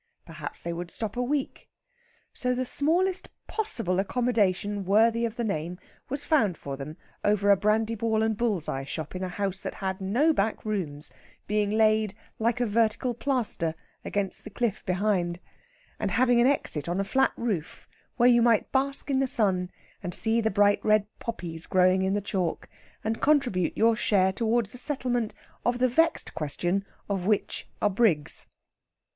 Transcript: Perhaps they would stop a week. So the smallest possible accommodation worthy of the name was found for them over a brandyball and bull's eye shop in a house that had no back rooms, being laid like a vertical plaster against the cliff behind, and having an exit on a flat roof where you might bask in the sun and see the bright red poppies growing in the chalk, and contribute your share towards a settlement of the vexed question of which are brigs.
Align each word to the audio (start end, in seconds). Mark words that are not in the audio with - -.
Perhaps 0.25 0.63
they 0.63 0.73
would 0.73 0.89
stop 0.89 1.15
a 1.15 1.21
week. 1.21 1.69
So 2.33 2.55
the 2.55 2.65
smallest 2.65 3.29
possible 3.45 3.99
accommodation 3.99 4.83
worthy 4.83 5.25
of 5.27 5.35
the 5.35 5.43
name 5.43 5.77
was 6.09 6.25
found 6.25 6.57
for 6.57 6.75
them 6.75 6.97
over 7.23 7.51
a 7.51 7.55
brandyball 7.55 8.23
and 8.23 8.35
bull's 8.35 8.67
eye 8.67 8.83
shop 8.83 9.15
in 9.15 9.23
a 9.23 9.29
house 9.29 9.61
that 9.61 9.75
had 9.75 10.01
no 10.01 10.33
back 10.33 10.65
rooms, 10.65 11.11
being 11.45 11.69
laid 11.69 12.15
like 12.39 12.59
a 12.59 12.65
vertical 12.65 13.13
plaster 13.13 13.75
against 14.03 14.43
the 14.43 14.49
cliff 14.49 14.83
behind, 14.87 15.39
and 15.99 16.09
having 16.09 16.41
an 16.41 16.47
exit 16.47 16.89
on 16.89 16.99
a 16.99 17.03
flat 17.03 17.33
roof 17.37 17.87
where 18.17 18.27
you 18.27 18.41
might 18.41 18.71
bask 18.71 19.11
in 19.11 19.19
the 19.19 19.27
sun 19.27 19.69
and 20.01 20.15
see 20.15 20.41
the 20.41 20.49
bright 20.49 20.83
red 20.83 21.05
poppies 21.19 21.67
growing 21.67 22.01
in 22.01 22.13
the 22.15 22.21
chalk, 22.21 22.67
and 23.03 23.21
contribute 23.21 23.77
your 23.77 23.95
share 23.95 24.33
towards 24.33 24.73
a 24.73 24.79
settlement 24.79 25.35
of 25.63 25.77
the 25.77 25.87
vexed 25.87 26.33
question 26.33 26.83
of 27.07 27.27
which 27.27 27.67
are 27.83 27.89
brigs. 27.91 28.47